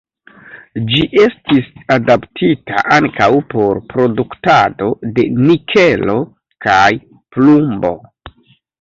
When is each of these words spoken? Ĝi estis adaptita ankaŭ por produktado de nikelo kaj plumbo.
Ĝi 0.85 1.01
estis 1.23 1.67
adaptita 1.97 2.81
ankaŭ 2.97 3.29
por 3.53 3.83
produktado 3.95 4.91
de 5.21 5.29
nikelo 5.45 6.19
kaj 6.69 6.85
plumbo. 7.37 7.99